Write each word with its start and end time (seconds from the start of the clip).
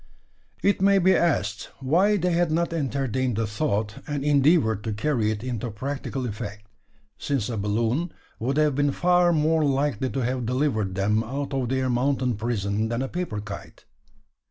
It 0.63 0.81
may 0.81 0.97
be 0.97 1.15
asked 1.15 1.69
why 1.79 2.17
they 2.17 2.31
had 2.31 2.51
not 2.51 2.73
entertained 2.73 3.35
the 3.35 3.45
thought, 3.45 3.97
and 4.07 4.23
endeavoured 4.25 4.83
to 4.85 4.93
carry 4.93 5.29
it 5.29 5.43
into 5.43 5.69
practical 5.69 6.25
effect: 6.25 6.65
since 7.19 7.49
a 7.49 7.55
balloon 7.55 8.11
would 8.39 8.57
have 8.57 8.73
been 8.73 8.93
far 8.93 9.31
more 9.31 9.63
likely 9.63 10.09
to 10.09 10.21
have 10.21 10.47
delivered 10.47 10.95
them 10.95 11.23
out 11.23 11.53
of 11.53 11.69
their 11.69 11.87
"mountain 11.87 12.33
prison" 12.35 12.89
than 12.89 13.03
a 13.03 13.07
paper 13.07 13.39
kite? 13.41 13.85